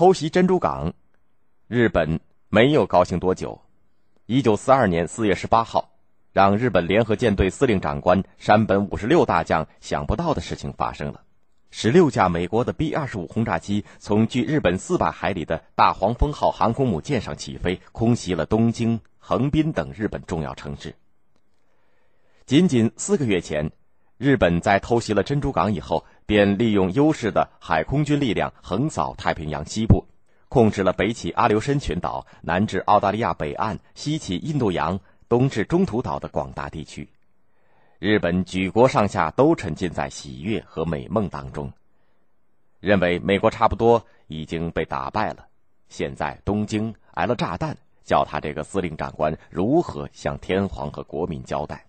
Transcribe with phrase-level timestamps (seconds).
[0.00, 0.94] 偷袭珍珠港，
[1.68, 3.60] 日本没有高兴多久。
[4.24, 5.90] 一九四二年四月十八号，
[6.32, 11.20] 让日本联合舰队司令长官山本五十六大将想不到的事情发生了：
[11.70, 20.94] 十六架美国的 B 二十五轰炸机从距日本四百海里的大黄蜂号航空母舰上起飞，空袭了东京、横滨等日本重要城市。
[22.46, 23.70] 仅仅四个月前，
[24.16, 30.06] 日本在偷袭了珍珠港以后，便利用优势的海空军力量横扫太平洋西部。
[30.48, 37.08] 控制了北起阿留申群岛、南至澳大利亚北岸、西起印度洋、东至中途岛的广大地区，
[37.98, 41.72] 日本举国上下都沉浸在喜悦和美梦当中，
[42.78, 45.48] 认为美国差不多已经被打败了。
[45.88, 51.86] 现在东京挨了炸弹，叫他这个司令长官如何向天皇和国民交代？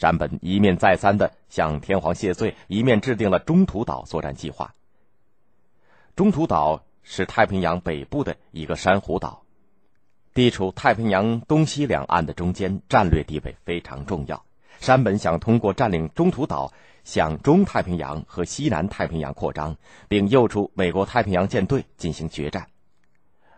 [0.00, 4.74] 山本一面再三的向天皇谢罪，一面制定了中途岛作战计划。
[6.16, 9.42] 中途岛是太平洋北部的一个珊瑚岛，
[10.32, 14.42] 地处太平洋东西两岸的中间，战略地位非常重要。
[14.78, 16.72] 山本想通过占领中途岛
[17.04, 19.76] 向中太平洋和西南太平洋扩张，
[20.08, 22.66] 并诱出美国太平洋舰队进行决战。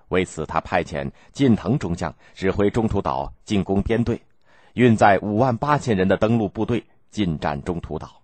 [0.08, 4.20] 为此，他派遣近藤中将指挥中途岛进攻编队，
[4.74, 8.22] 运载五万八千人的登陆部队进占中途岛。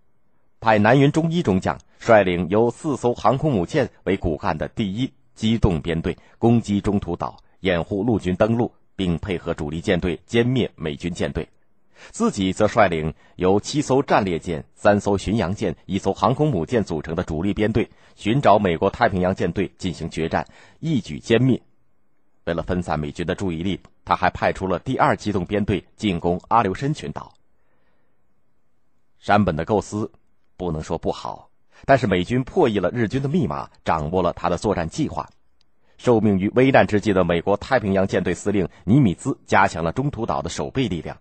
[0.61, 11.49] 派南云中一中将率领由四艘航空母舰为骨干的第一机动编队攻击中途岛，掩护陆军登陆，并配合主力舰队歼灭美军舰队。
[12.11, 20.47] 自己则率领由七艘战列舰、三艘巡洋舰、一艘航空母舰组成的主力编队，寻找美国太平洋舰队进行决战，
[20.81, 21.61] 一举歼灭。
[22.49, 27.33] 为了分散美军的注意力，他还派出了第二机动编队进攻阿留申群岛。
[29.21, 30.11] 山本的构思。
[30.57, 31.51] 不能说不好，
[31.85, 35.31] 但是美军破译了日军的密码，掌握了他的作战计划。
[35.99, 41.17] 受命于危难之际的美国太平洋舰队司令尼米兹加强了中途岛的守备力量，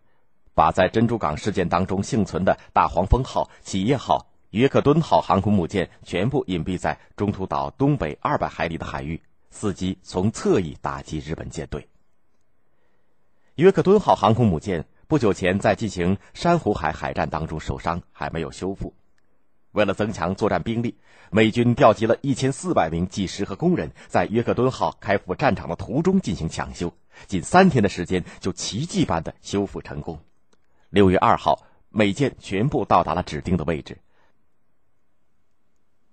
[0.55, 9.21] 把在珍珠港事件当中幸存的大黄蜂号、企业号、约克敦号航空母舰全部隐蔽在中途岛东北二百海里的海域，
[9.53, 11.87] 伺机从侧翼打击日本舰队。
[13.55, 18.93] 约克敦号航空母舰不久前在进行珊瑚海海战当中受伤，还没有修复。
[19.71, 20.95] 为了增强作战兵力，
[21.29, 26.91] 美军调集了一千四百名技师和工人，在约克敦号开赴战场的途中进行抢修，
[27.27, 30.19] 仅三天的时间就奇迹般的修复成功。
[30.89, 33.97] 六月二号，美舰全部到达了指定的位置。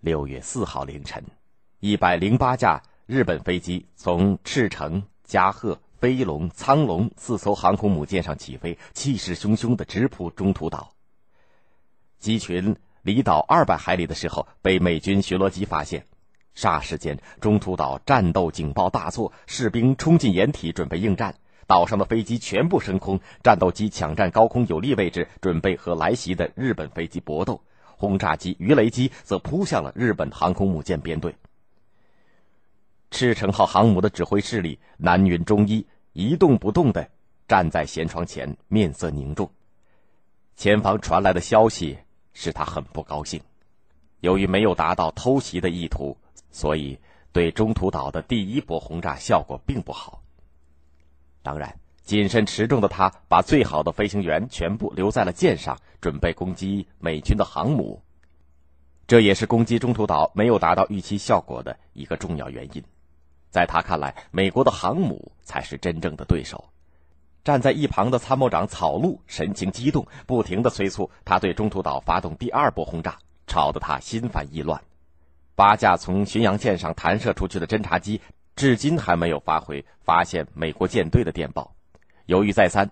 [0.01, 1.25] 六月四号凌晨，
[1.81, 10.93] 一百零八架日本飞机从赤城、加贺、飞龙、苍龙四艘航空母舰上起飞，气势汹汹的直扑中途岛。
[12.19, 12.77] 机群。
[13.03, 16.07] 离岛二百海里的时候，被美军巡逻机发现，
[16.57, 21.35] 霎时间，中途岛战斗警报大作，士兵冲进掩体准备应战，
[21.67, 27.61] 岛上的飞机全部升空，战斗机抢占高空有利位置，准备和来袭的日本飞机搏斗，
[27.99, 31.37] 轰炸机、鱼雷机则扑向了日本航空母舰编队。
[33.15, 37.09] 赤城号航母的指挥室里，南云中一一动不动地
[37.47, 39.49] 站在舷窗前，面色凝重，
[40.57, 41.97] 前方传来的消息。
[42.37, 43.41] 使他很不高兴。
[44.19, 46.17] 由于没有达到偷袭的意图，
[46.51, 46.99] 所以
[47.31, 50.21] 对中途岛的第一波轰炸效果并不好。
[51.45, 58.03] 当然，谨慎持重的他把最好的飞行员全部留在了舰上，准备攻击美军的航母。
[59.07, 62.83] 这也是攻击中途岛没有达到预期效果的一个重要原因。
[63.55, 66.65] 在他看来，美国的航母才是真正的对手。
[67.45, 73.17] 站在一旁的参谋长草鹿神情激动，不停的催促他对中途岛发动第二波轰炸，
[73.47, 74.83] 吵得他心烦意乱。
[75.55, 78.21] 八架从巡洋舰上弹射出去的侦察机，
[78.57, 81.73] 至今还没有发回发现美国舰队的电报。
[82.27, 82.91] 犹豫再三，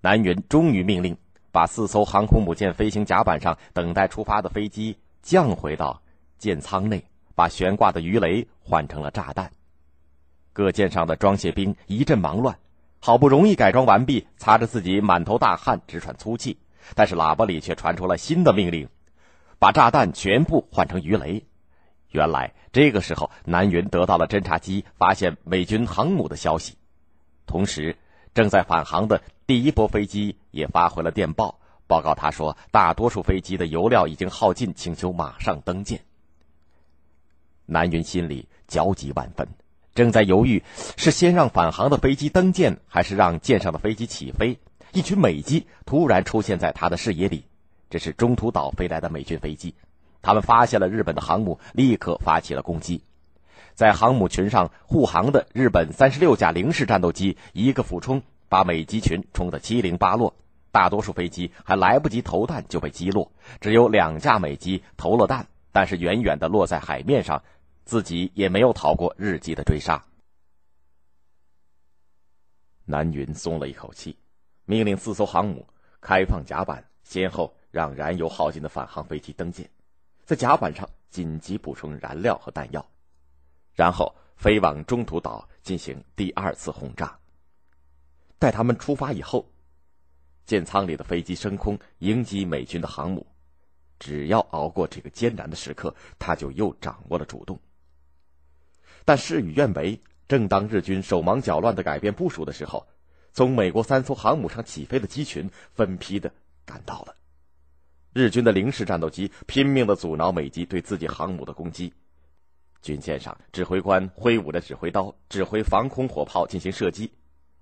[0.00, 1.16] 南云终于命令
[1.50, 6.00] 把四艘航空母舰飞行甲板上等待出发的飞机降回到
[6.38, 9.50] 舰舱内，把悬挂的鱼雷换成了炸弹。
[10.56, 12.56] 各舰上的装卸兵一阵忙乱。
[12.98, 16.56] 好不容易改装完毕，擦着自己满头大汗，直喘粗气。
[16.94, 18.88] 但是喇叭里却传出了新的命令：
[19.58, 21.44] 把炸弹全部换成鱼雷。
[22.08, 26.78] 原来这个时候，南云得到了侦察机发现美军航母的消息，
[27.44, 27.94] 同时
[28.32, 36.00] 正在返航的第一波飞机也发回了电报，报告他说大多数飞机的油料已经耗尽，请求马上登舰。
[37.66, 39.46] 南云心里焦急万分。
[39.96, 40.62] 正在犹豫，
[40.96, 44.58] 是先让返航的飞机登舰，还是让舰上的飞机起飞？
[44.92, 47.46] 一群美机突然出现在他的视野里，
[47.88, 49.74] 这是中途岛飞来的美军飞机。
[50.20, 53.02] 他们发现了日本的航母，立刻发起了攻击。
[53.74, 60.34] 在航母群上护航的日本三十六架零式战斗机一个俯冲，把美机群冲得七零八落。
[60.72, 67.42] 大多数飞机还来不及投弹就被击落，只有两架美机投了弹，但是远远的落在海面上，
[67.86, 70.04] 自己也没有逃过日机的追杀。
[72.84, 74.18] 南云松了一口气，
[74.64, 75.64] 命令四艘航母
[76.00, 79.70] 开放甲板，先后让燃油耗尽的返航飞机登舰，
[80.24, 82.84] 在甲板上紧急补充燃料和弹药。
[83.72, 87.16] 然后飞往中途岛进行第二次轰炸。
[88.36, 89.48] 待他们出发以后，
[90.44, 93.24] 舰舱里的飞机升空迎击美军的航母。
[93.98, 97.58] 只要熬过这个艰难的时刻，他就又掌握了主动。
[99.06, 102.86] 但事与愿违，正当日军手忙脚乱的改变部署的时候，
[103.32, 106.32] 从美国三艘航母上起飞的机群分批的
[106.64, 107.14] 赶到了。
[108.12, 111.94] 日军的零式战斗机拼命的阻挠美机对自己航母的攻击。
[112.82, 117.12] 军舰上，指挥官挥舞着指挥刀，指挥防空火炮进行射击。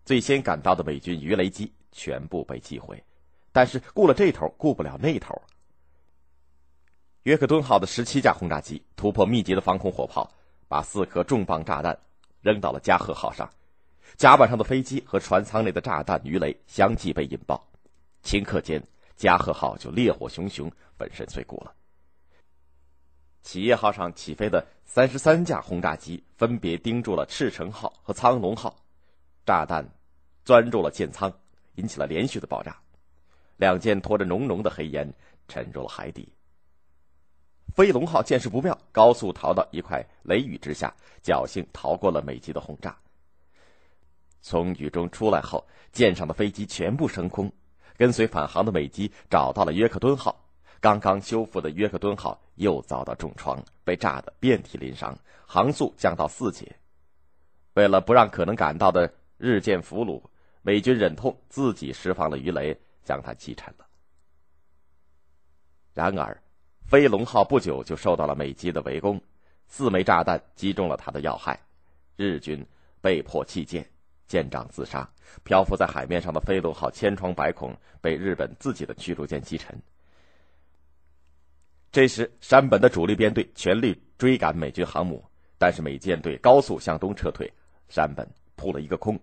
[0.05, 3.05] 最先赶到的美军鱼雷机全部被击毁，
[3.53, 5.43] 但是顾了这头，顾不了那头。
[7.25, 10.31] 约克敦号的十七架轰炸机突破密集的防空火炮，
[10.69, 11.99] 把四颗重磅炸弹
[12.41, 13.49] 扔到了加贺号上。
[14.17, 17.67] 甲板上的飞机和船舱内的炸弹鱼雷相继被引爆，
[18.23, 18.83] 顷刻间，
[19.17, 21.75] 加贺号就烈火熊熊，粉身碎骨了。
[23.43, 28.77] 企业号上起飞的三十三架轰炸机分别盯住了赤城号和苍龙号，
[29.45, 29.85] 炸弹
[30.45, 31.33] 钻入了舰舱，
[31.75, 32.77] 引起了连续的爆炸，
[33.57, 35.13] 两舰拖着浓浓的黑烟
[35.49, 36.33] 沉入了海底。
[37.75, 40.95] 飞龙号见势不妙，高速逃到一块雷雨之下，
[41.25, 42.97] 侥幸逃过了美机的轰炸。
[44.41, 47.53] 从雨中出来后，舰上的飞机全部升空，
[47.97, 50.41] 跟随返航的美机找到了约克敦号。
[50.81, 56.77] 刚刚修复的约克敦号又遭到重创，被炸得遍体鳞伤，航速降到四节。
[57.73, 60.23] 为了不让可能赶到的日舰俘虏，
[60.63, 63.87] 美军忍痛自己释放了鱼雷，将它击沉了。
[65.93, 66.41] 然而，
[66.87, 69.21] 飞龙号不久就受到了美机的围攻，
[69.67, 71.59] 四枚炸弹击中了他的要害，
[72.17, 72.65] 日军
[73.01, 73.85] 被迫弃舰，
[74.27, 75.09] 舰长自杀。
[75.43, 79.77] 漂浮在海面上的飞龙号千疮百孔，被日本自己的驱逐舰击沉。
[81.91, 85.25] 这时，山本的主力编队全力追赶美军航母，
[85.59, 87.51] 但是美舰队高速向东撤退，
[87.89, 89.19] 山本扑了一个空。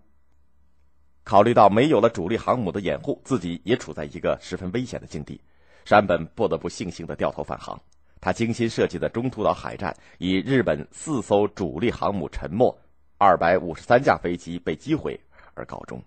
[1.23, 5.39] 考虑到没有了主力航母的掩护，自己也处在一个十分危险的境地，
[5.85, 7.79] 山本不得不悻悻地掉头返航。
[8.19, 12.77] 他精心设计的中途岛海战以日本四艘主力航母沉没、
[13.17, 15.19] 二百五十三架飞机被击毁
[15.53, 16.01] 而告终。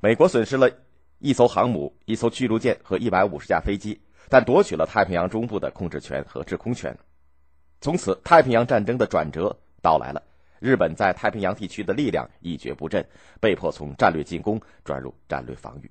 [0.00, 0.70] 美国损失了
[1.18, 4.00] 一艘航母、一艘驱逐舰和一百五十架飞机。
[4.30, 6.94] 但夺取了太平洋中部的控制权和制空权，
[7.80, 10.22] 从此太平洋战争的转折到来了。
[10.60, 13.02] 日本在太平洋地区的力量一蹶不振，
[13.40, 15.90] 被迫从战略进攻转入战略防御。